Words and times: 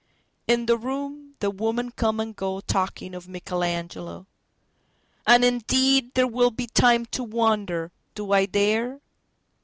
In 0.47 0.65
the 0.65 0.77
room 0.79 1.35
the 1.41 1.51
women 1.51 1.91
come 1.91 2.19
and 2.19 2.35
goTalking 2.35 3.15
of 3.15 3.27
Michelangelo.And 3.29 5.45
indeed 5.45 6.15
there 6.15 6.25
will 6.25 6.49
be 6.49 6.65
timeTo 6.65 7.27
wonder, 7.29 7.91
"Do 8.15 8.31
I 8.31 8.47
dare?" 8.47 8.99